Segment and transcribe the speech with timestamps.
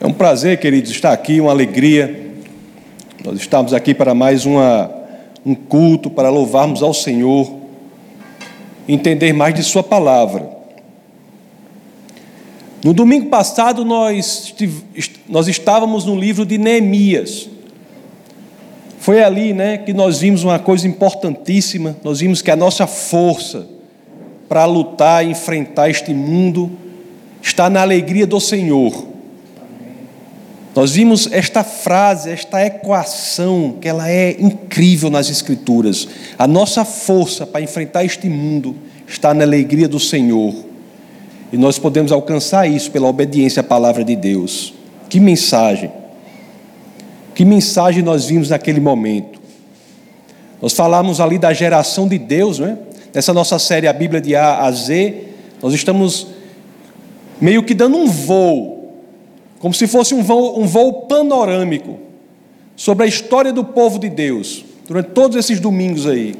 [0.00, 2.30] É um prazer, queridos, estar aqui, uma alegria.
[3.24, 4.88] Nós estamos aqui para mais uma,
[5.44, 7.52] um culto, para louvarmos ao Senhor,
[8.88, 10.48] entender mais de Sua palavra.
[12.84, 14.54] No domingo passado, nós,
[15.28, 17.48] nós estávamos no livro de Neemias.
[19.00, 21.96] Foi ali né, que nós vimos uma coisa importantíssima.
[22.04, 23.66] Nós vimos que a nossa força
[24.48, 26.70] para lutar e enfrentar este mundo
[27.42, 29.17] está na alegria do Senhor.
[30.78, 36.06] Nós vimos esta frase, esta equação, que ela é incrível nas Escrituras.
[36.38, 40.54] A nossa força para enfrentar este mundo está na alegria do Senhor.
[41.52, 44.72] E nós podemos alcançar isso pela obediência à palavra de Deus.
[45.08, 45.90] Que mensagem!
[47.34, 49.40] Que mensagem nós vimos naquele momento?
[50.62, 52.78] Nós falamos ali da geração de Deus, não é?
[53.12, 55.24] Nessa nossa série, a Bíblia de A a Z,
[55.60, 56.28] nós estamos
[57.40, 58.77] meio que dando um voo
[59.58, 61.98] como se fosse um voo, um voo panorâmico
[62.76, 66.36] sobre a história do povo de Deus, durante todos esses domingos aí.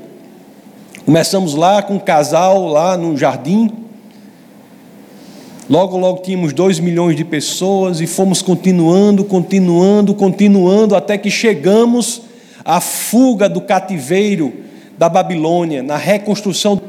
[1.05, 3.70] Começamos lá com um casal lá no jardim.
[5.69, 12.23] Logo, logo tínhamos dois milhões de pessoas e fomos continuando, continuando, continuando, até que chegamos
[12.65, 14.53] à fuga do cativeiro
[14.97, 16.81] da Babilônia, na reconstrução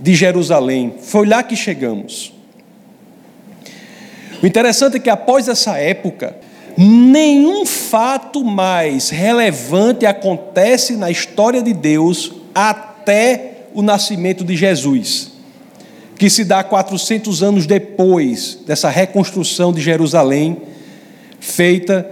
[0.00, 0.94] de Jerusalém.
[1.00, 2.32] Foi lá que chegamos.
[4.42, 6.36] O interessante é que após essa época,
[6.76, 15.32] nenhum fato mais relevante acontece na história de Deus até o nascimento de Jesus,
[16.16, 20.58] que se dá 400 anos depois dessa reconstrução de Jerusalém,
[21.40, 22.08] feita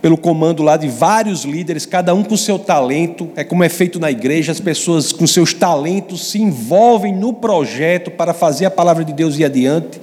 [0.00, 3.98] pelo comando lá de vários líderes, cada um com seu talento, é como é feito
[3.98, 9.04] na igreja, as pessoas com seus talentos se envolvem no projeto para fazer a palavra
[9.04, 10.00] de Deus ir adiante.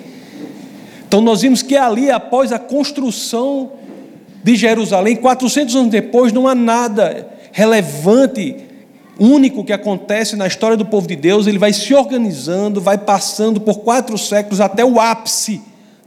[1.08, 3.72] Então nós vimos que ali, após a construção
[4.44, 8.58] de Jerusalém, 400 anos depois, não há nada relevante,
[9.20, 11.48] único que acontece na história do povo de Deus.
[11.48, 15.62] Ele vai se organizando, vai passando por quatro séculos até o ápice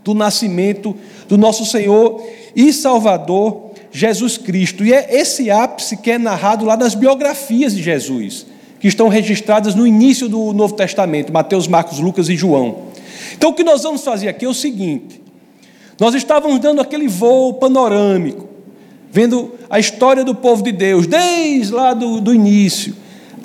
[0.05, 0.95] do nascimento
[1.29, 2.23] do nosso Senhor
[2.55, 4.85] e Salvador Jesus Cristo.
[4.85, 8.47] E é esse ápice que é narrado lá nas biografias de Jesus,
[8.81, 12.88] que estão registradas no início do Novo Testamento, Mateus, Marcos, Lucas e João.
[13.35, 15.23] Então o que nós vamos fazer aqui é o seguinte:
[15.99, 18.49] nós estávamos dando aquele voo panorâmico,
[19.11, 22.95] vendo a história do povo de Deus, desde lá do, do início.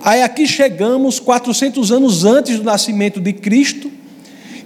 [0.04, 3.92] Aí aqui chegamos 400 anos antes do nascimento de Cristo,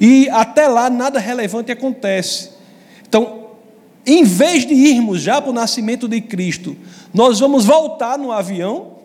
[0.01, 2.49] e até lá nada relevante acontece.
[3.07, 3.47] Então,
[4.05, 6.75] em vez de irmos já para o nascimento de Cristo,
[7.13, 8.97] nós vamos voltar no avião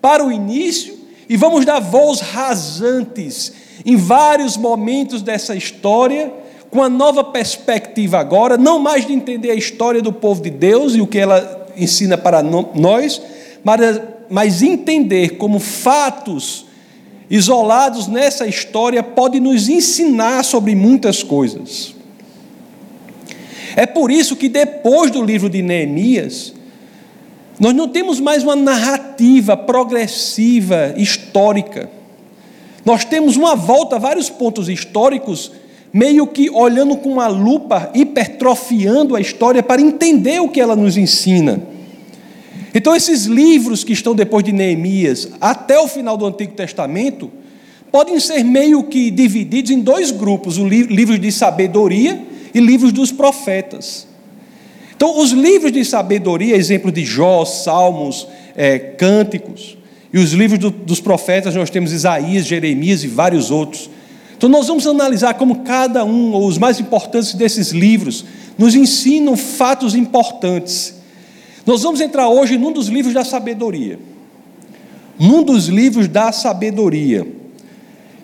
[0.00, 0.98] para o início
[1.28, 3.52] e vamos dar voos rasantes
[3.84, 6.32] em vários momentos dessa história,
[6.70, 10.94] com a nova perspectiva agora, não mais de entender a história do povo de Deus
[10.94, 13.20] e o que ela ensina para nós,
[13.62, 16.66] mas, mas entender como fatos
[17.30, 21.94] isolados nessa história podem nos ensinar sobre muitas coisas.
[23.76, 26.54] É por isso que depois do livro de Neemias,
[27.58, 31.88] nós não temos mais uma narrativa progressiva histórica.
[32.84, 35.52] Nós temos uma volta a vários pontos históricos,
[35.92, 40.96] meio que olhando com uma lupa, hipertrofiando a história para entender o que ela nos
[40.96, 41.62] ensina.
[42.74, 47.30] Então, esses livros que estão depois de Neemias, até o final do Antigo Testamento,
[47.92, 52.20] podem ser meio que divididos em dois grupos: os livros de sabedoria
[52.52, 54.08] e livros dos profetas.
[54.96, 59.76] Então, os livros de sabedoria, exemplo de Jó, Salmos, é, Cânticos,
[60.14, 63.90] e os livros do, dos profetas, nós temos Isaías, Jeremias e vários outros.
[64.36, 68.24] Então, nós vamos analisar como cada um, ou os mais importantes desses livros,
[68.56, 70.94] nos ensinam fatos importantes.
[71.66, 73.98] Nós vamos entrar hoje num dos livros da sabedoria.
[75.18, 77.26] Num dos livros da sabedoria,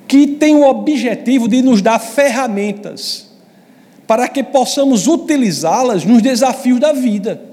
[0.07, 3.31] que tem o objetivo de nos dar ferramentas
[4.07, 7.50] para que possamos utilizá-las nos desafios da vida.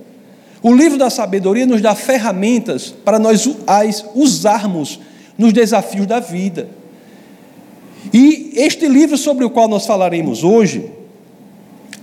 [0.62, 5.00] O livro da sabedoria nos dá ferramentas para nós as usarmos
[5.38, 6.68] nos desafios da vida.
[8.13, 10.92] E este livro sobre o qual nós falaremos hoje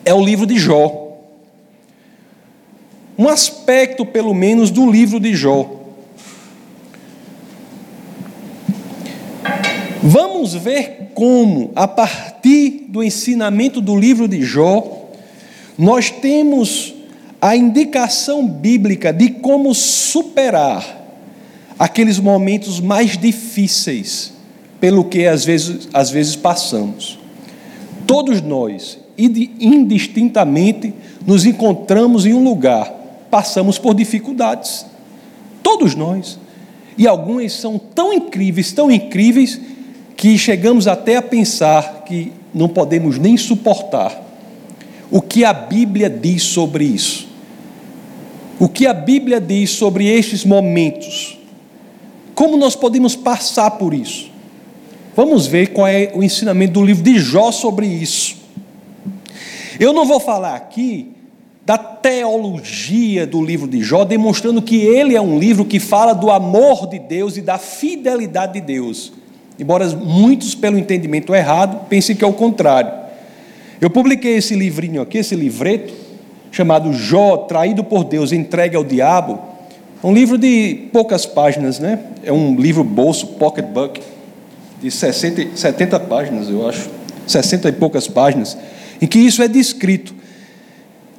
[0.04, 1.02] é o livro de Jó.
[3.18, 5.80] Um aspecto, pelo menos, do livro de Jó.
[10.02, 15.08] Vamos ver como, a partir do ensinamento do livro de Jó,
[15.78, 16.93] nós temos
[17.44, 20.82] a indicação bíblica de como superar
[21.78, 24.32] aqueles momentos mais difíceis
[24.80, 27.18] pelo que às vezes, às vezes passamos.
[28.06, 30.94] Todos nós, indistintamente,
[31.26, 32.90] nos encontramos em um lugar,
[33.30, 34.86] passamos por dificuldades.
[35.62, 36.38] Todos nós.
[36.96, 39.60] E algumas são tão incríveis, tão incríveis,
[40.16, 44.18] que chegamos até a pensar que não podemos nem suportar.
[45.10, 47.23] O que a Bíblia diz sobre isso?
[48.64, 51.38] O que a Bíblia diz sobre estes momentos?
[52.34, 54.30] Como nós podemos passar por isso?
[55.14, 58.36] Vamos ver qual é o ensinamento do livro de Jó sobre isso.
[59.78, 61.10] Eu não vou falar aqui
[61.66, 66.30] da teologia do livro de Jó, demonstrando que ele é um livro que fala do
[66.30, 69.12] amor de Deus e da fidelidade de Deus.
[69.58, 72.90] Embora muitos, pelo entendimento errado, pensem que é o contrário.
[73.78, 76.03] Eu publiquei esse livrinho aqui, esse livreto,
[76.54, 79.40] chamado Jó, traído por Deus, entregue ao diabo.
[80.02, 81.98] Um livro de poucas páginas, né?
[82.22, 84.00] É um livro bolso, pocketbook,
[84.80, 86.88] de 60, 70 páginas, eu acho.
[87.26, 88.56] 60 e poucas páginas,
[89.02, 90.14] em que isso é descrito.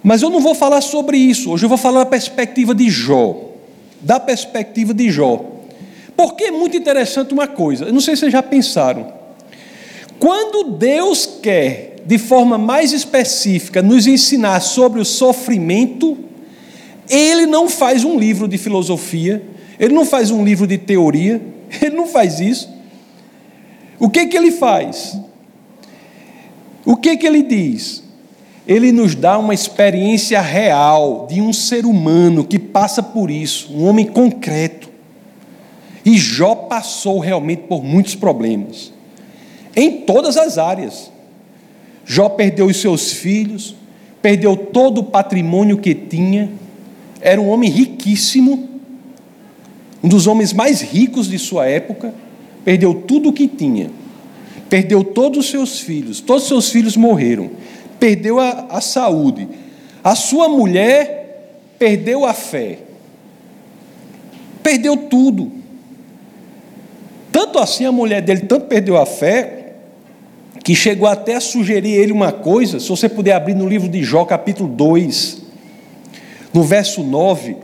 [0.02, 1.52] Mas eu não vou falar sobre isso.
[1.52, 3.36] Hoje eu vou falar da perspectiva de Jó.
[4.00, 5.44] Da perspectiva de Jó.
[6.16, 7.86] Porque é muito interessante uma coisa.
[7.86, 9.12] Eu não sei se vocês já pensaram.
[10.18, 16.18] Quando Deus quer, de forma mais específica, nos ensinar sobre o sofrimento,
[17.10, 19.44] Ele não faz um livro de filosofia,
[19.80, 21.42] Ele não faz um livro de teoria,
[21.82, 22.70] Ele não faz isso.
[24.00, 25.18] O que que Ele faz?
[26.86, 28.06] O que que Ele diz?
[28.68, 33.86] ele nos dá uma experiência real de um ser humano que passa por isso, um
[33.88, 34.90] homem concreto.
[36.04, 38.92] E Jó passou realmente por muitos problemas,
[39.76, 41.12] em todas as áreas.
[42.06, 43.76] Jó perdeu os seus filhos,
[44.22, 46.50] perdeu todo o patrimônio que tinha,
[47.20, 48.70] era um homem riquíssimo,
[50.04, 52.14] um dos homens mais ricos de sua época,
[52.64, 53.90] perdeu tudo o que tinha,
[54.70, 57.50] perdeu todos os seus filhos, todos os seus filhos morreram
[58.00, 59.48] perdeu a, a saúde.
[60.04, 62.80] A sua mulher perdeu a fé.
[64.62, 65.52] Perdeu tudo.
[67.32, 69.55] Tanto assim a mulher dele tanto perdeu a fé
[70.66, 74.04] que chegou até a sugerir ele uma coisa, se você puder abrir no livro de
[74.04, 75.44] Jó, capítulo 2,
[76.52, 77.56] no verso 9.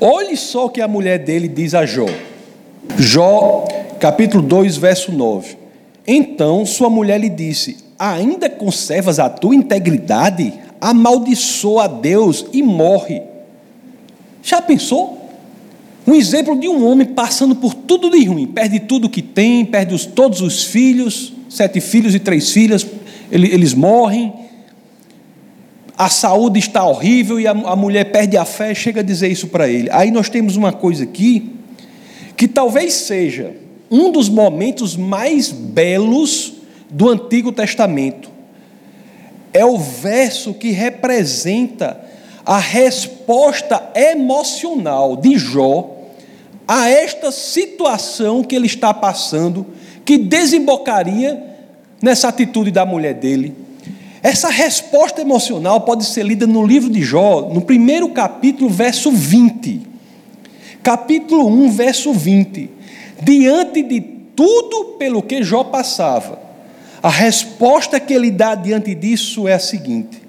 [0.00, 2.06] Olhe só o que a mulher dele diz a Jó.
[2.96, 3.66] Jó,
[3.98, 5.56] capítulo 2, verso 9.
[6.06, 13.22] Então sua mulher lhe disse: ainda conservas a tua integridade, amaldiçoa a Deus e morre.
[14.40, 15.25] Já pensou?
[16.06, 19.92] Um exemplo de um homem passando por tudo de ruim, perde tudo que tem, perde
[19.92, 22.86] os, todos os filhos, sete filhos e três filhas,
[23.30, 24.32] ele, eles morrem,
[25.98, 29.48] a saúde está horrível e a, a mulher perde a fé, chega a dizer isso
[29.48, 29.88] para ele.
[29.90, 31.52] Aí nós temos uma coisa aqui,
[32.36, 33.56] que talvez seja
[33.90, 36.52] um dos momentos mais belos
[36.88, 38.30] do Antigo Testamento.
[39.52, 42.00] É o verso que representa
[42.44, 45.95] a resposta emocional de Jó
[46.66, 49.66] a esta situação que ele está passando,
[50.04, 51.42] que desembocaria
[52.02, 53.54] nessa atitude da mulher dele.
[54.22, 59.82] Essa resposta emocional pode ser lida no livro de Jó, no primeiro capítulo, verso 20.
[60.82, 62.70] Capítulo 1, verso 20.
[63.22, 66.40] Diante de tudo pelo que Jó passava,
[67.02, 70.20] a resposta que ele dá diante disso é a seguinte: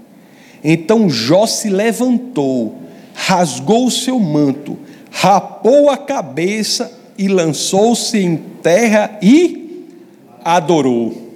[0.63, 2.75] Então Jó se levantou,
[3.13, 4.77] rasgou o seu manto,
[5.19, 9.87] rapou a cabeça e lançou-se em terra e
[10.45, 11.31] adorou.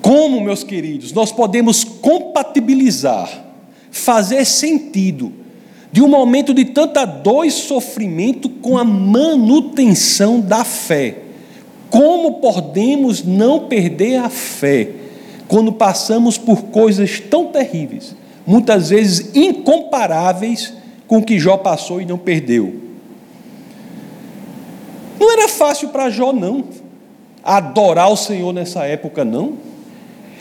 [0.00, 3.28] Como, meus queridos, nós podemos compatibilizar,
[3.90, 5.32] fazer sentido
[5.90, 11.16] de um momento de tanta dor e sofrimento com a manutenção da fé?
[11.90, 14.90] Como podemos não perder a fé
[15.48, 18.14] quando passamos por coisas tão terríveis,
[18.46, 20.78] muitas vezes incomparáveis
[21.10, 22.72] com que Jó passou e não perdeu?
[25.18, 26.62] Não era fácil para Jó, não,
[27.42, 29.54] adorar o Senhor nessa época, não.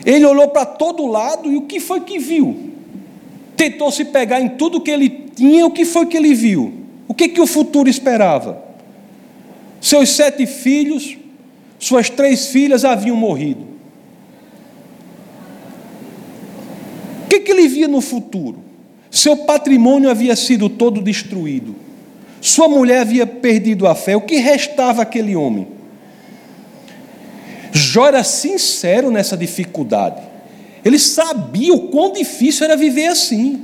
[0.06, 2.70] Ele olhou para todo lado e o que foi que viu?
[3.58, 6.72] Tentou se pegar em tudo que ele tinha, o que foi que ele viu?
[7.08, 8.64] O que, que o futuro esperava?
[9.82, 11.18] Seus sete filhos
[11.80, 13.66] suas três filhas haviam morrido.
[17.24, 18.69] O que, que ele via no futuro?
[19.12, 21.76] Seu patrimônio havia sido todo destruído.
[22.42, 24.16] Sua mulher havia perdido a fé.
[24.16, 25.68] O que restava aquele homem?
[27.72, 30.22] Jó era sincero nessa dificuldade.
[30.84, 33.64] Ele sabia o quão difícil era viver assim.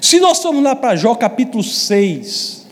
[0.00, 2.64] Se nós formos lá para Jó capítulo 6,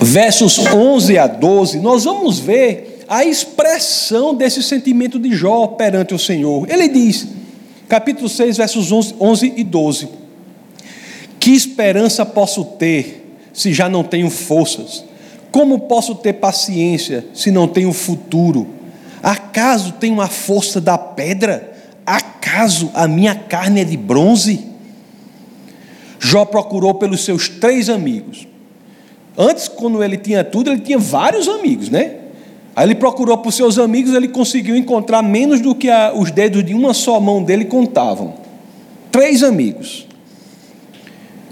[0.00, 6.18] versos 11 a 12, nós vamos ver a expressão desse sentimento de Jó perante o
[6.18, 6.70] Senhor.
[6.70, 7.26] Ele diz,
[7.88, 10.08] capítulo 6, versos 11, 11 e 12:
[11.40, 15.04] Que esperança posso ter se já não tenho forças?
[15.50, 18.68] Como posso ter paciência se não tenho futuro?
[19.22, 21.72] Acaso tenho a força da pedra?
[22.04, 24.66] Acaso a minha carne é de bronze?
[26.20, 28.46] Jó procurou pelos seus três amigos.
[29.36, 32.17] Antes, quando ele tinha tudo, ele tinha vários amigos, né?
[32.78, 36.64] Aí ele procurou por seus amigos, ele conseguiu encontrar menos do que a, os dedos
[36.64, 38.34] de uma só mão dele contavam.
[39.10, 40.06] Três amigos.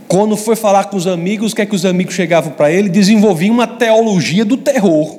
[0.06, 2.88] Quando foi falar com os amigos, o que é que os amigos chegavam para ele?
[2.88, 5.18] Desenvolviam uma teologia do terror.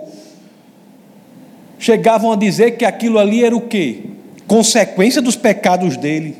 [1.77, 4.03] Chegavam a dizer que aquilo ali era o quê?
[4.47, 6.37] Consequência dos pecados dele.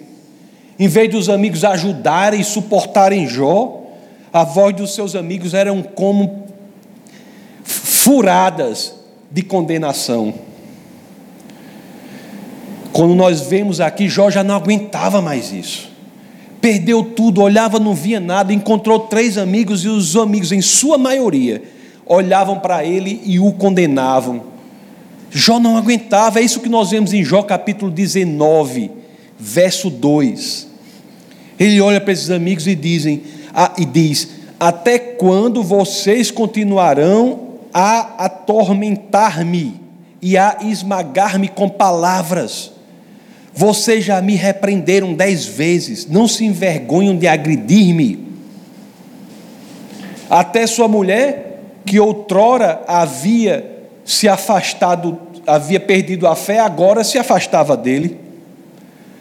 [0.79, 3.83] Em vez dos amigos ajudarem e suportarem Jó,
[4.31, 6.45] a voz dos seus amigos eram como
[7.65, 8.95] furadas
[9.37, 10.33] de condenação.
[12.91, 15.91] Quando nós vemos aqui, Jó já não aguentava mais isso.
[16.59, 21.61] Perdeu tudo, olhava, não via nada, encontrou três amigos e os amigos, em sua maioria,
[22.03, 24.41] olhavam para ele e o condenavam.
[25.29, 28.89] Jó não aguentava, é isso que nós vemos em Jó capítulo 19,
[29.37, 30.67] verso 2.
[31.59, 33.21] Ele olha para esses amigos e, dizem,
[33.77, 34.29] e diz:
[34.59, 37.46] Até quando vocês continuarão
[37.79, 39.79] a atormentar-me
[40.19, 42.71] e a esmagar-me com palavras.
[43.53, 48.33] Vocês já me repreenderam dez vezes, não se envergonham de agredir-me.
[50.27, 57.77] Até sua mulher, que outrora havia se afastado, havia perdido a fé, agora se afastava
[57.77, 58.17] dele.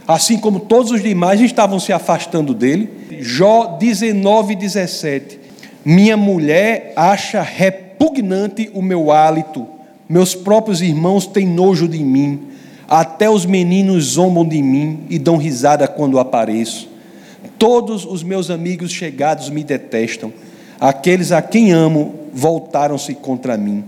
[0.08, 3.20] Assim como todos os demais estavam se afastando dele.
[3.20, 5.40] Jó 19, 17.
[5.84, 9.67] Minha mulher acha repreendido repugnante o meu hálito,
[10.09, 12.43] meus próprios irmãos têm nojo de mim,
[12.87, 16.88] até os meninos zombam de mim e dão risada quando apareço.
[17.59, 20.33] Todos os meus amigos chegados me detestam,
[20.79, 23.83] aqueles a quem amo voltaram-se contra mim.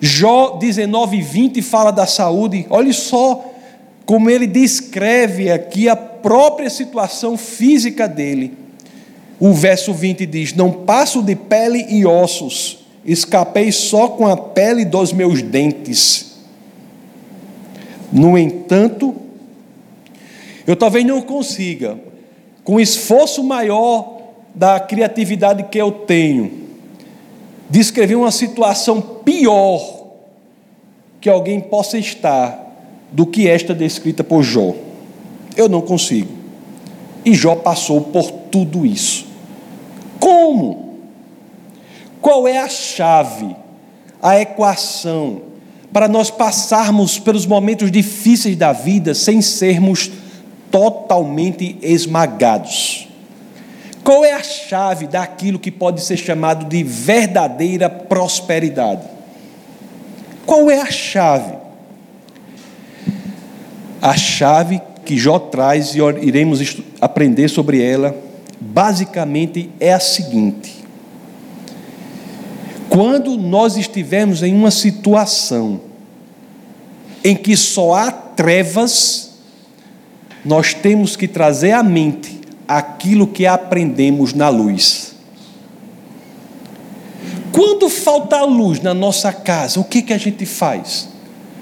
[0.00, 3.44] Jó 19, 20 fala da saúde, olhe só
[4.04, 8.54] como ele descreve aqui a própria situação física dele.
[9.40, 14.84] O verso 20 diz: Não passo de pele e ossos, escapei só com a pele
[14.84, 16.36] dos meus dentes.
[18.12, 19.16] No entanto,
[20.66, 21.98] eu talvez não consiga,
[22.62, 24.18] com esforço maior
[24.54, 26.68] da criatividade que eu tenho,
[27.70, 30.06] descrever uma situação pior
[31.20, 32.66] que alguém possa estar
[33.10, 34.74] do que esta descrita por Jó.
[35.56, 36.30] Eu não consigo.
[37.24, 39.26] E Jó passou por tudo isso.
[40.20, 40.87] Como?
[42.20, 43.54] Qual é a chave,
[44.20, 45.42] a equação,
[45.92, 50.10] para nós passarmos pelos momentos difíceis da vida sem sermos
[50.70, 53.08] totalmente esmagados?
[54.02, 59.02] Qual é a chave daquilo que pode ser chamado de verdadeira prosperidade?
[60.46, 61.52] Qual é a chave?
[64.00, 68.16] A chave que Jó traz e iremos aprender sobre ela,
[68.60, 70.77] basicamente é a seguinte:
[72.98, 75.80] quando nós estivermos em uma situação
[77.22, 79.34] em que só há trevas,
[80.44, 85.14] nós temos que trazer à mente aquilo que aprendemos na luz.
[87.52, 91.08] Quando falta luz na nossa casa, o que, que a gente faz?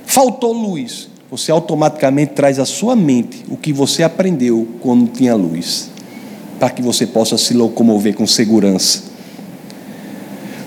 [0.06, 1.06] Faltou luz.
[1.30, 5.90] Você automaticamente traz à sua mente o que você aprendeu quando tinha luz,
[6.58, 9.15] para que você possa se locomover com segurança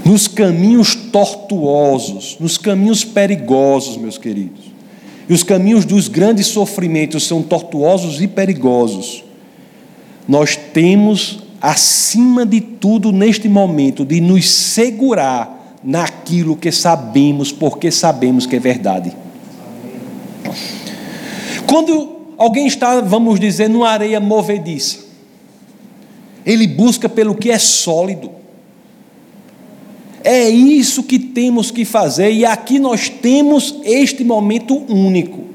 [0.10, 4.66] nos caminhos tortuosos, nos caminhos perigosos, meus queridos.
[5.30, 9.24] E os caminhos dos grandes sofrimentos são tortuosos e perigosos.
[10.28, 18.48] Nós temos, acima de tudo, neste momento, de nos segurar naquilo que sabemos, porque sabemos
[18.48, 19.16] que é verdade.
[21.68, 25.02] Quando alguém está, vamos dizer, numa areia movediça,
[26.44, 28.39] ele busca pelo que é sólido.
[30.24, 35.46] É isso que temos que fazer, e aqui nós temos este momento único,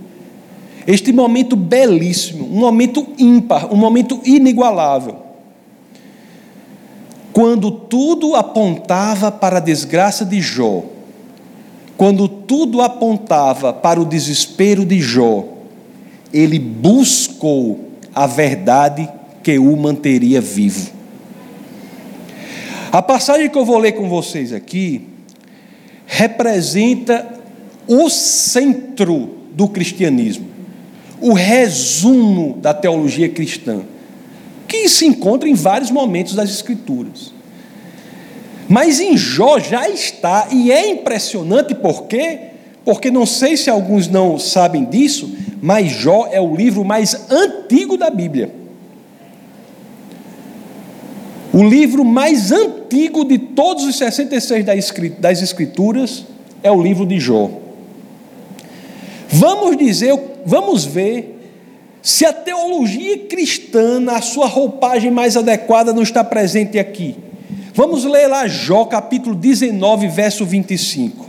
[0.87, 5.17] este momento belíssimo, um momento ímpar, um momento inigualável.
[7.33, 10.85] Quando tudo apontava para a desgraça de Jó,
[11.97, 15.45] quando tudo apontava para o desespero de Jó,
[16.33, 19.09] ele buscou a verdade
[19.43, 20.94] que o manteria vivo.
[22.95, 25.09] A passagem que eu vou ler com vocês aqui
[26.07, 27.41] representa
[27.89, 30.47] o centro do cristianismo,
[31.21, 33.83] o resumo da teologia cristã,
[34.69, 37.35] que se encontra em vários momentos das Escrituras.
[38.69, 42.39] Mas em Jó já está, e é impressionante por quê?
[42.85, 47.97] Porque não sei se alguns não sabem disso, mas Jó é o livro mais antigo
[47.97, 48.64] da Bíblia.
[51.55, 54.65] O livro mais antigo de todos os 66
[55.21, 56.27] das Escrituras
[56.65, 57.49] é o livro de Jó.
[59.29, 61.39] Vamos dizer, vamos ver
[62.03, 67.15] se a teologia cristã, na sua roupagem mais adequada, não está presente aqui.
[67.73, 71.25] Vamos ler lá Jó, capítulo 19, verso 25.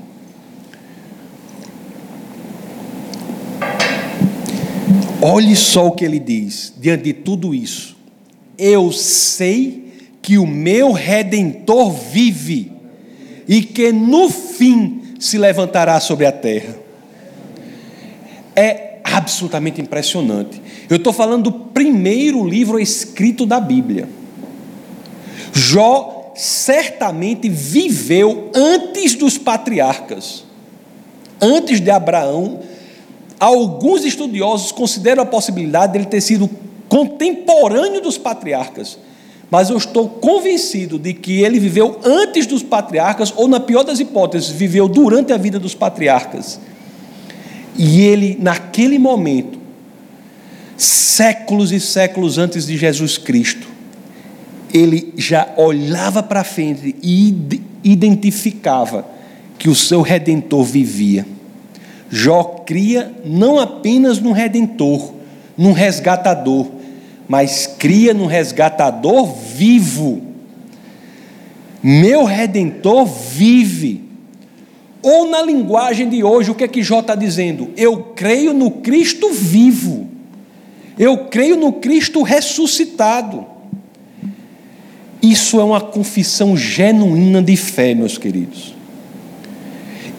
[5.21, 7.95] Olhe só o que ele diz, diante de tudo isso.
[8.57, 9.84] Eu sei
[10.25, 12.71] que o meu redentor vive
[13.47, 16.75] e que no fim se levantará sobre a terra.
[18.55, 20.59] É absolutamente impressionante.
[20.89, 24.09] Eu estou falando do primeiro livro escrito da Bíblia.
[25.53, 30.43] Jó certamente viveu antes dos patriarcas,
[31.39, 32.61] antes de Abraão.
[33.39, 36.49] Alguns estudiosos consideram a possibilidade dele ter sido
[36.89, 38.97] contemporâneo dos patriarcas,
[39.49, 43.99] mas eu estou convencido de que ele viveu antes dos patriarcas, ou, na pior das
[43.99, 46.59] hipóteses, viveu durante a vida dos patriarcas.
[47.77, 49.59] E ele, naquele momento,
[50.77, 53.67] séculos e séculos antes de Jesus Cristo,
[54.73, 59.05] ele já olhava para frente e identificava
[59.57, 61.25] que o seu redentor vivia.
[62.09, 65.13] Jó cria não apenas num redentor,
[65.57, 66.67] num resgatador,
[67.27, 70.21] mas cria num resgatador vivo.
[71.81, 74.03] Meu redentor vive.
[75.01, 77.69] Ou na linguagem de hoje, o que é que Jó está dizendo?
[77.77, 80.09] Eu creio no Cristo vivo.
[80.97, 83.45] Eu creio no Cristo ressuscitado.
[85.21, 88.73] Isso é uma confissão genuína de fé, meus queridos.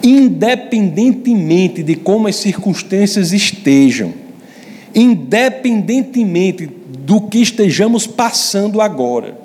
[0.03, 4.13] Independentemente de como as circunstâncias estejam,
[4.93, 6.76] independentemente
[7.07, 9.39] do que estejamos passando agora,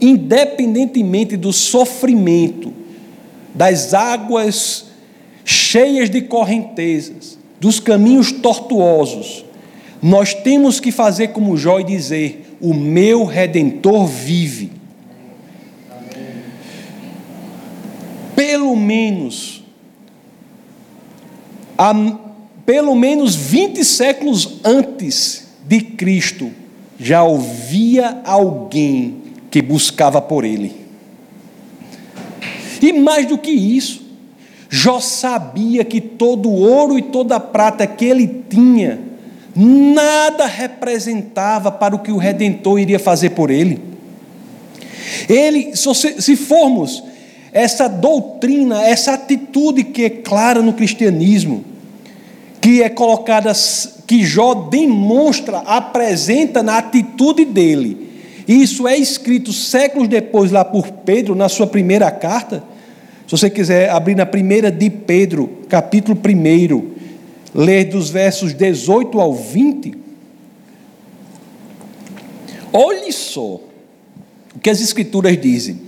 [0.00, 2.72] independentemente do sofrimento,
[3.52, 4.84] das águas
[5.44, 9.44] cheias de correntezas, dos caminhos tortuosos,
[10.00, 14.70] nós temos que fazer como Jó e dizer: O meu redentor vive.
[18.36, 19.64] pelo menos,
[21.76, 21.92] há,
[22.64, 26.52] pelo menos 20 séculos antes de Cristo,
[26.98, 30.84] já havia alguém que buscava por ele.
[32.80, 34.02] E mais do que isso,
[34.68, 39.00] Jó sabia que todo o ouro e toda a prata que ele tinha,
[39.54, 43.80] nada representava para o que o Redentor iria fazer por ele.
[45.28, 47.04] Ele, se formos
[47.52, 51.64] essa doutrina, essa atitude que é clara no cristianismo,
[52.64, 53.52] que é colocada,
[54.06, 58.08] que Jó demonstra, apresenta na atitude dele.
[58.48, 62.64] Isso é escrito séculos depois lá por Pedro, na sua primeira carta.
[63.26, 66.90] Se você quiser abrir na primeira de Pedro, capítulo 1,
[67.54, 69.94] ler dos versos 18 ao 20.
[72.72, 73.60] Olhe só
[74.56, 75.82] o que as Escrituras dizem.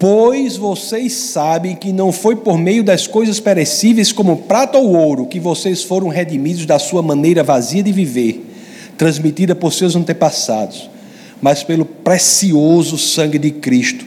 [0.00, 5.26] Pois vocês sabem que não foi por meio das coisas perecíveis, como prata ou ouro,
[5.26, 8.42] que vocês foram redimidos da sua maneira vazia de viver,
[8.96, 10.88] transmitida por seus antepassados,
[11.42, 14.06] mas pelo precioso sangue de Cristo,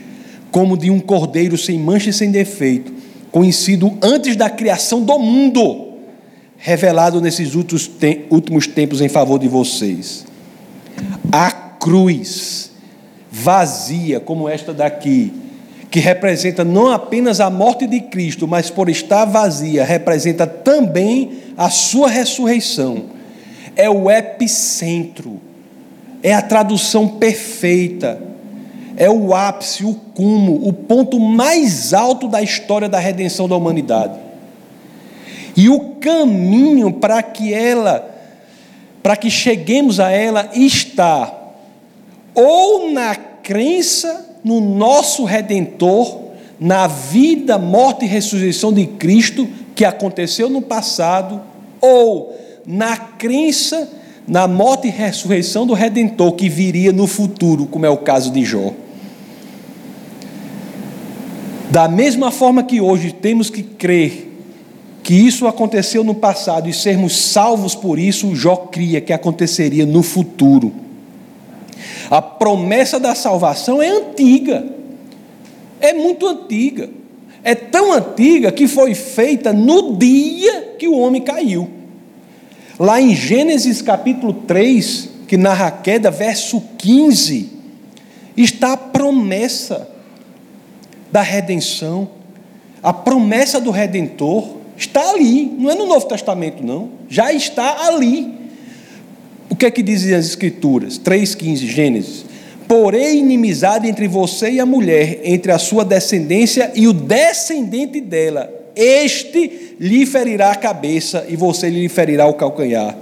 [0.50, 2.92] como de um cordeiro sem mancha e sem defeito,
[3.32, 5.90] conhecido antes da criação do mundo,
[6.58, 10.26] revelado nesses últimos tempos em favor de vocês.
[11.32, 12.72] A cruz
[13.32, 15.43] vazia, como esta daqui,
[15.94, 21.70] que representa não apenas a morte de Cristo, mas por estar vazia, representa também a
[21.70, 23.04] sua ressurreição.
[23.76, 25.40] É o epicentro,
[26.24, 28.20] é a tradução perfeita,
[28.98, 34.18] é o ápice, o cumo, o ponto mais alto da história da redenção da humanidade.
[35.56, 38.10] E o caminho para que ela,
[39.04, 41.32] para que cheguemos a ela, está
[42.34, 46.22] ou na crença no nosso redentor,
[46.60, 51.42] na vida, morte e ressurreição de Cristo que aconteceu no passado,
[51.82, 53.90] ou na crença
[54.28, 58.44] na morte e ressurreição do redentor que viria no futuro, como é o caso de
[58.44, 58.74] Jó.
[61.70, 64.32] Da mesma forma que hoje temos que crer
[65.02, 70.02] que isso aconteceu no passado e sermos salvos por isso, Jó cria que aconteceria no
[70.02, 70.72] futuro.
[72.10, 74.66] A promessa da salvação é antiga,
[75.80, 76.90] é muito antiga,
[77.44, 81.70] é tão antiga que foi feita no dia que o homem caiu.
[82.80, 87.52] Lá em Gênesis capítulo 3, que narra a queda, verso 15,
[88.36, 89.90] está a promessa
[91.12, 92.10] da redenção,
[92.82, 98.43] a promessa do redentor está ali, não é no Novo Testamento, não, já está ali.
[99.64, 101.00] Que é que dizem as Escrituras?
[101.00, 102.26] 3,15, Gênesis.
[102.68, 108.54] Porém, inimizade entre você e a mulher, entre a sua descendência e o descendente dela,
[108.76, 112.94] este lhe ferirá a cabeça e você lhe ferirá o calcanhar.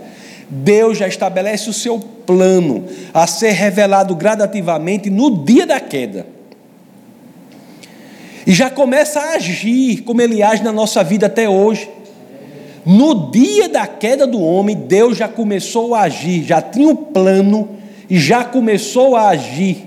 [0.48, 6.28] Deus já estabelece o seu plano a ser revelado gradativamente no dia da queda.
[8.46, 11.90] E já começa a agir como ele age na nossa vida até hoje.
[12.86, 16.96] No dia da queda do homem, Deus já começou a agir, já tinha o um
[16.96, 17.70] plano
[18.10, 19.86] e já começou a agir.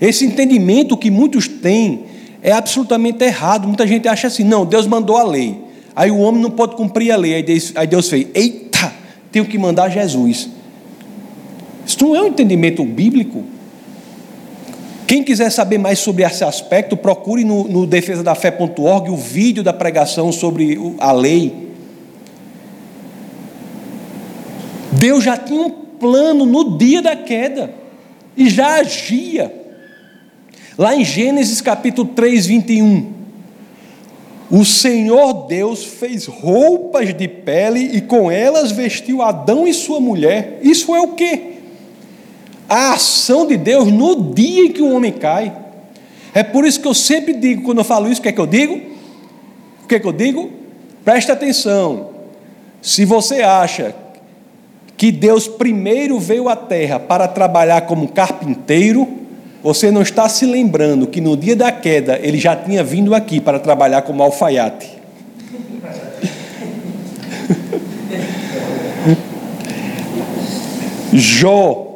[0.00, 2.04] Esse entendimento que muitos têm
[2.42, 3.66] é absolutamente errado.
[3.66, 5.58] Muita gente acha assim: não, Deus mandou a lei,
[5.96, 7.34] aí o homem não pode cumprir a lei.
[7.34, 8.92] Aí Deus, aí Deus fez: eita,
[9.32, 10.50] tenho que mandar Jesus.
[11.86, 13.44] Isso não é um entendimento bíblico.
[15.06, 20.32] Quem quiser saber mais sobre esse aspecto, procure no, no defesadafé.org o vídeo da pregação
[20.32, 21.73] sobre a lei.
[25.04, 27.74] Deus já tinha um plano no dia da queda
[28.34, 29.54] e já agia.
[30.78, 33.12] Lá em Gênesis capítulo 3, 21.
[34.50, 40.58] O Senhor Deus fez roupas de pele e com elas vestiu Adão e sua mulher.
[40.62, 41.52] Isso é o que?
[42.66, 45.54] a ação de Deus no dia em que o homem cai.
[46.32, 48.40] É por isso que eu sempre digo, quando eu falo isso, o que é que
[48.40, 48.80] eu digo?
[49.82, 50.50] O que é que eu digo?
[51.04, 52.08] Preste atenção.
[52.80, 53.94] Se você acha
[54.96, 59.06] que Deus primeiro veio à terra para trabalhar como carpinteiro,
[59.62, 63.40] você não está se lembrando que no dia da queda ele já tinha vindo aqui
[63.40, 64.90] para trabalhar como alfaiate.
[71.12, 71.90] Jó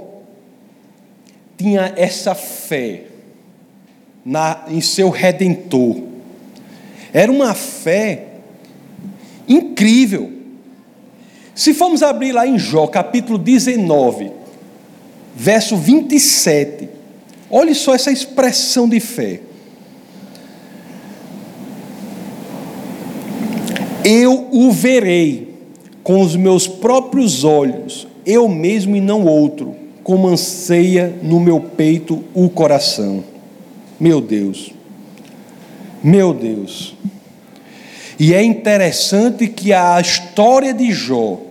[1.56, 3.02] tinha essa fé
[4.24, 5.96] na, em seu redentor.
[7.12, 8.26] Era uma fé
[9.48, 10.37] incrível.
[11.58, 14.30] Se formos abrir lá em Jó, capítulo 19,
[15.34, 16.88] verso 27,
[17.50, 19.40] olhe só essa expressão de fé.
[24.04, 25.52] Eu o verei
[26.04, 32.22] com os meus próprios olhos, eu mesmo e não outro como anseia no meu peito
[32.34, 33.24] o coração.
[33.98, 34.72] Meu Deus,
[36.04, 36.94] meu Deus.
[38.16, 41.47] E é interessante que a história de Jó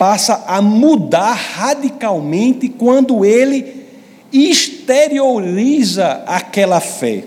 [0.00, 3.84] passa a mudar radicalmente quando ele
[4.32, 7.24] exterioriza aquela fé.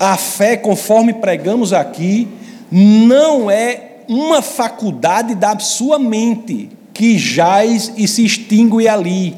[0.00, 2.26] A fé, conforme pregamos aqui,
[2.72, 9.36] não é uma faculdade da sua mente que jaz e se extingue ali.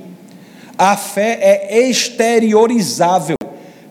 [0.78, 3.36] A fé é exteriorizável,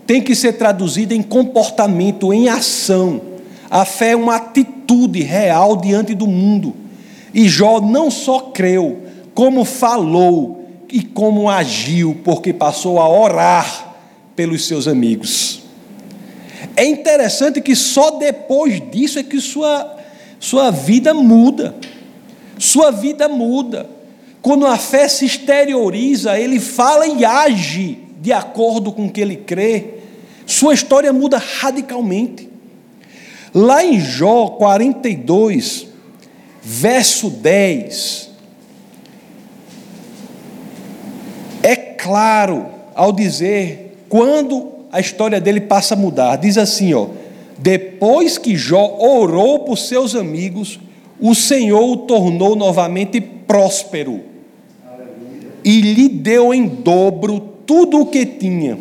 [0.08, 3.22] tem que ser traduzida em comportamento, em ação.
[3.70, 6.82] A fé é uma atitude real diante do mundo.
[7.34, 9.02] E Jó não só creu,
[9.34, 13.96] como falou e como agiu, porque passou a orar
[14.36, 15.62] pelos seus amigos.
[16.76, 19.98] É interessante que só depois disso é que sua,
[20.40, 21.76] sua vida muda.
[22.60, 23.90] Sua vida muda.
[24.42, 29.36] Quando a fé se exterioriza, ele fala e age de acordo com o que ele
[29.36, 29.96] crê,
[30.46, 32.50] sua história muda radicalmente.
[33.54, 35.88] Lá em Jó 42,
[36.64, 38.30] verso 10,
[41.62, 46.36] é claro ao dizer quando a história dele passa a mudar.
[46.38, 47.08] Diz assim, ó:
[47.58, 50.80] Depois que Jó orou por seus amigos,
[51.20, 54.22] o Senhor o tornou novamente próspero
[55.64, 58.78] e lhe deu em dobro tudo o que tinha.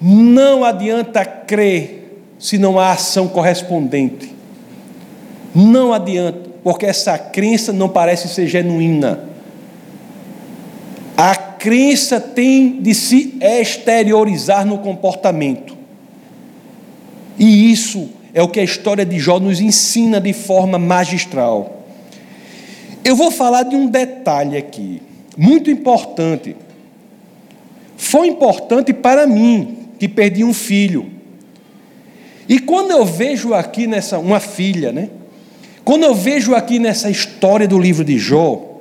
[0.00, 4.32] Não adianta crer se não há ação correspondente.
[5.54, 9.24] Não adianta, porque essa crença não parece ser genuína.
[11.16, 15.76] A crença tem de se exteriorizar no comportamento.
[17.38, 21.82] E isso é o que a história de Jó nos ensina de forma magistral.
[23.04, 25.02] Eu vou falar de um detalhe aqui
[25.36, 26.56] muito importante.
[27.96, 31.06] Foi importante para mim, que perdi um filho.
[32.48, 35.08] E quando eu vejo aqui nessa uma filha, né?
[35.84, 38.72] Quando eu vejo aqui nessa história do livro de Jó,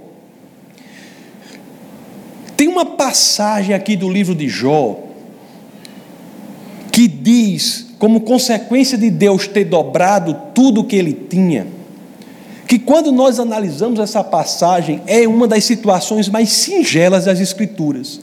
[2.55, 4.99] tem uma passagem aqui do livro de Jó
[6.91, 11.65] que diz, como consequência de Deus ter dobrado tudo o que ele tinha,
[12.67, 18.21] que quando nós analisamos essa passagem, é uma das situações mais singelas das Escrituras.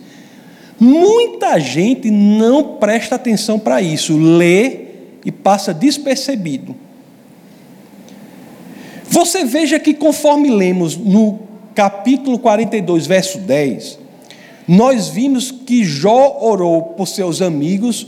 [0.78, 4.86] Muita gente não presta atenção para isso, lê
[5.24, 6.74] e passa despercebido.
[9.10, 11.38] Você veja que, conforme lemos no
[11.74, 13.98] capítulo 42, verso 10,
[14.66, 18.06] nós vimos que Jó orou por seus amigos,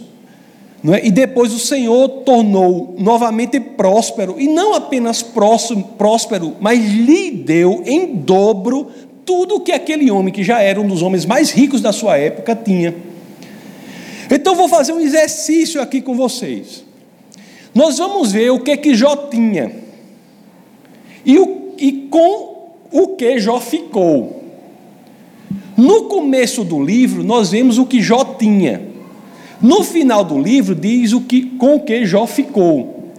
[0.82, 1.06] não é?
[1.06, 8.14] e depois o Senhor tornou novamente próspero, e não apenas próspero, mas lhe deu em
[8.14, 8.88] dobro
[9.24, 12.18] tudo o que aquele homem, que já era um dos homens mais ricos da sua
[12.18, 12.94] época, tinha.
[14.30, 16.84] Então vou fazer um exercício aqui com vocês.
[17.74, 19.89] Nós vamos ver o que que Jó tinha
[21.24, 24.40] e, o, e com o que Jó ficou.
[25.76, 28.82] No começo do livro, nós vemos o que Jó tinha.
[29.60, 33.12] No final do livro, diz o que, com o que Jó ficou.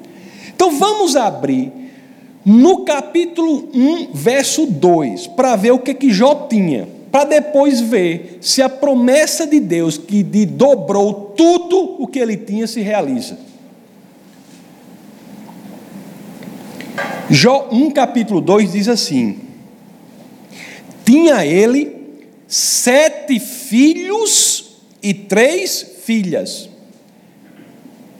[0.54, 1.72] Então vamos abrir
[2.46, 8.40] no capítulo 1, verso 2, para ver o que, que Jó tinha, para depois ver
[8.42, 13.51] se a promessa de Deus que de dobrou tudo o que ele tinha se realiza.
[17.34, 19.40] Jó 1, capítulo 2 diz assim:
[21.06, 21.96] Tinha ele
[22.46, 26.70] sete filhos e três filhas.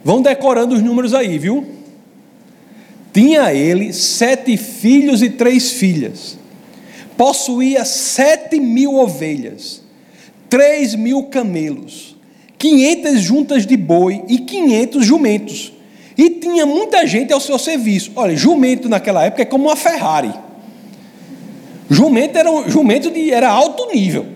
[0.02, 1.66] Vão decorando os números aí, viu?
[3.12, 6.38] Tinha ele sete filhos e três filhas.
[7.14, 9.82] Possuía sete mil ovelhas,
[10.48, 12.16] três mil camelos,
[12.56, 15.70] quinhentas juntas de boi e quinhentos jumentos
[16.16, 18.12] e tinha muita gente ao seu serviço.
[18.14, 20.32] Olha, jumento naquela época é como uma Ferrari.
[21.88, 24.26] Jumento era, um, jumento de, era alto nível.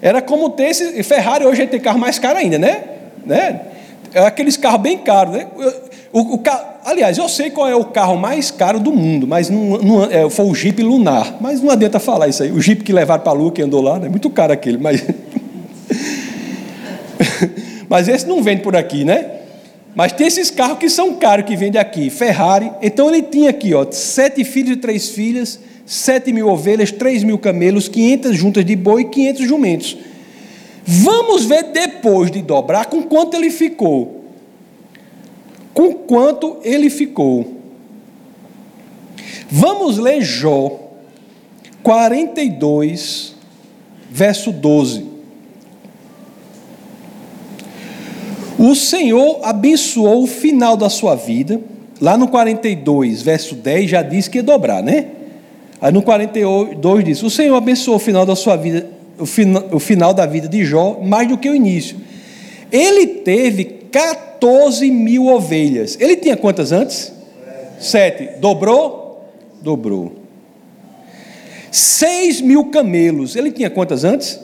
[0.00, 1.02] Era como ter esse.
[1.02, 2.82] Ferrari hoje tem carro mais caro ainda, né?
[3.24, 3.60] né?
[4.12, 5.46] É aqueles carros bem caros, né?
[6.12, 6.42] O, o, o,
[6.84, 10.28] aliás, eu sei qual é o carro mais caro do mundo, mas não, não é,
[10.28, 11.38] foi o Jeep Lunar.
[11.40, 12.52] Mas não adianta falar isso aí.
[12.52, 14.08] O Jeep que levaram para a Lua, que andou lá, é né?
[14.08, 15.02] muito caro aquele, mas.
[17.88, 19.43] mas esse não vende por aqui, né?
[19.94, 22.70] Mas tem esses carros que são caros que vendem aqui, Ferrari.
[22.82, 27.38] Então ele tinha aqui, ó, sete filhos e três filhas, sete mil ovelhas, três mil
[27.38, 29.96] camelos, quinhentas juntas de boi e quinhentos jumentos.
[30.84, 34.24] Vamos ver depois de dobrar com quanto ele ficou.
[35.72, 37.60] Com quanto ele ficou.
[39.48, 40.80] Vamos ler Jó
[41.82, 43.34] 42,
[44.10, 45.13] verso 12.
[48.64, 51.60] O Senhor abençoou o final da sua vida.
[52.00, 55.08] Lá no 42, verso 10, já diz que ia dobrar, né?
[55.82, 59.78] Aí no 42 diz: O Senhor abençoou o final da sua vida, o, final, o
[59.78, 61.98] final da vida de Jó, mais do que o início.
[62.72, 65.98] Ele teve 14 mil ovelhas.
[66.00, 67.12] Ele tinha quantas antes?
[67.78, 68.40] Sete.
[68.40, 69.28] Dobrou?
[69.60, 70.12] Dobrou.
[71.70, 73.36] 6 mil camelos.
[73.36, 74.40] Ele tinha quantas antes?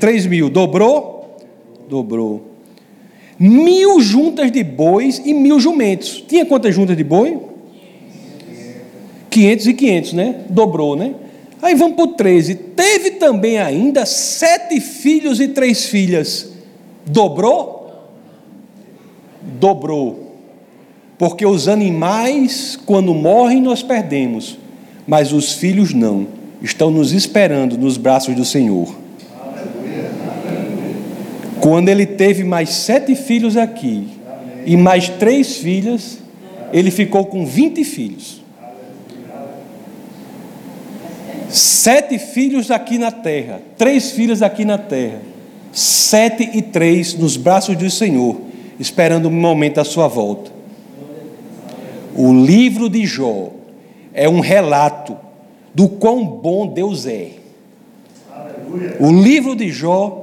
[0.00, 0.50] 3 mil.
[0.50, 1.38] Dobrou?
[1.88, 2.51] Dobrou
[3.42, 6.22] mil juntas de bois e mil jumentos.
[6.28, 7.40] Tinha quantas juntas de boi?
[9.30, 10.36] 500 e 500, né?
[10.48, 11.14] Dobrou, né?
[11.60, 12.54] Aí vamos para o 13.
[12.54, 16.52] Teve também ainda sete filhos e três filhas.
[17.04, 18.10] Dobrou?
[19.58, 20.36] Dobrou.
[21.18, 24.56] Porque os animais, quando morrem, nós perdemos,
[25.04, 26.28] mas os filhos não.
[26.62, 29.01] Estão nos esperando nos braços do Senhor.
[31.62, 34.08] Quando ele teve mais sete filhos aqui
[34.66, 36.18] e mais três filhas,
[36.72, 38.42] ele ficou com vinte filhos.
[41.48, 45.20] Sete filhos aqui na terra, três filhas aqui na terra,
[45.70, 48.40] sete e três nos braços do Senhor,
[48.80, 50.50] esperando o momento da sua volta.
[52.16, 53.52] O livro de Jó
[54.12, 55.16] é um relato
[55.72, 57.28] do quão bom Deus é.
[58.98, 60.21] O livro de Jó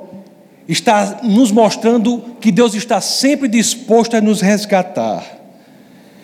[0.69, 5.25] está nos mostrando que Deus está sempre disposto a nos resgatar,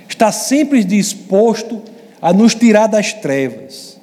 [0.08, 1.81] está sempre disposto
[2.21, 3.99] a nos tirar das trevas.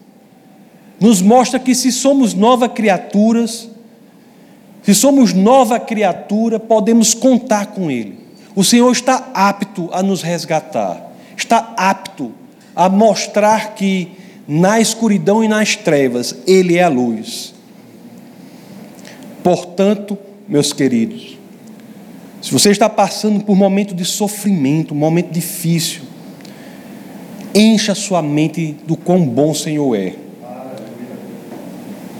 [0.99, 3.69] Nos mostra que se somos nova criaturas,
[4.83, 8.19] se somos nova criatura, podemos contar com Ele.
[8.55, 12.33] O Senhor está apto a nos resgatar, está apto
[12.75, 14.11] a mostrar que
[14.47, 17.55] na escuridão e nas trevas Ele é a luz.
[19.43, 21.39] Portanto, meus queridos,
[22.41, 26.03] se você está passando por um momento de sofrimento, um momento difícil,
[27.55, 30.15] Encha sua mente do quão bom o Senhor é.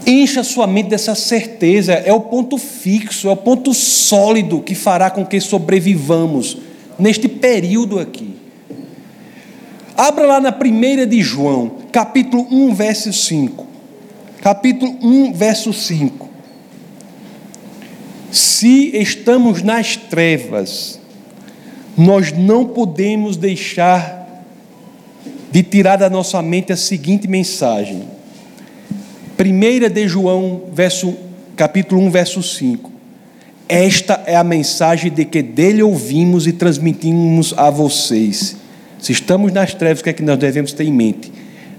[0.05, 5.09] Encha sua mente dessa certeza, é o ponto fixo, é o ponto sólido que fará
[5.09, 6.57] com que sobrevivamos
[6.99, 8.35] neste período aqui.
[9.97, 13.65] Abra lá na primeira de João, capítulo 1, verso 5.
[14.41, 16.29] Capítulo 1, verso 5.
[18.33, 20.99] Se estamos nas trevas,
[21.95, 24.43] nós não podemos deixar
[25.51, 28.01] de tirar da nossa mente a seguinte mensagem.
[29.37, 31.13] Primeira de João, verso,
[31.55, 32.91] capítulo 1, verso 5.
[33.69, 38.55] Esta é a mensagem de que dele ouvimos e transmitimos a vocês.
[38.97, 41.31] Se estamos nas trevas, o que é que nós devemos ter em mente?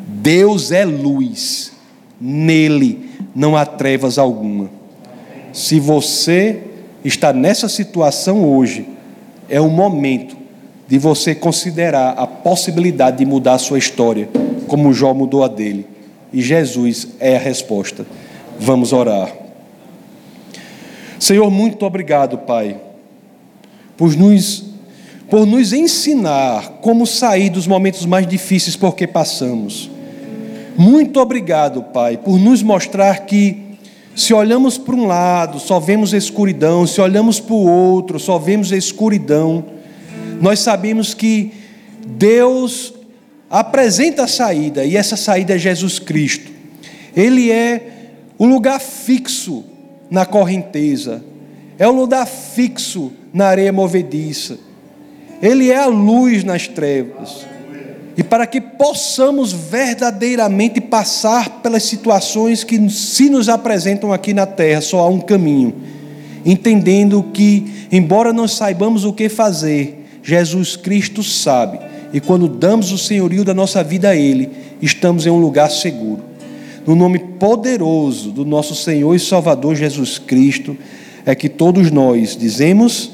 [0.07, 1.73] Deus é luz,
[2.21, 4.84] nele não há trevas alguma.
[5.55, 6.63] Se você
[7.05, 8.89] está nessa situação hoje,
[9.49, 10.37] é o momento
[10.89, 14.29] de você considerar a possibilidade de mudar a sua história,
[14.67, 15.87] como Jó mudou a dele.
[16.33, 18.05] E Jesus é a resposta.
[18.59, 19.33] Vamos orar.
[21.21, 22.77] Senhor, muito obrigado, Pai,
[23.97, 24.65] por nos,
[25.31, 29.89] por nos ensinar como sair dos momentos mais difíceis por que passamos.
[30.77, 33.64] Muito obrigado, Pai, por nos mostrar que
[34.15, 38.73] se olhamos para um lado, só vemos escuridão, se olhamos para o outro, só vemos
[38.73, 39.65] escuridão
[40.41, 41.53] nós sabemos que
[42.07, 42.93] Deus
[43.49, 46.51] apresenta a saída, e essa saída é Jesus Cristo.
[47.17, 49.65] Ele é o lugar fixo
[50.11, 51.25] na correnteza,
[51.79, 54.59] é o lugar fixo na areia movediça,
[55.41, 57.47] Ele é a luz nas trevas.
[58.17, 64.81] E para que possamos verdadeiramente passar pelas situações que se nos apresentam aqui na terra,
[64.81, 65.75] só há um caminho,
[66.45, 71.79] entendendo que, embora não saibamos o que fazer, Jesus Cristo sabe.
[72.13, 74.49] E quando damos o senhorio da nossa vida a Ele,
[74.81, 76.23] estamos em um lugar seguro.
[76.87, 80.77] No nome poderoso do nosso Senhor e Salvador Jesus Cristo,
[81.27, 83.11] é que todos nós dizemos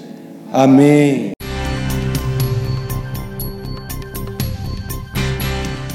[0.53, 1.31] amém.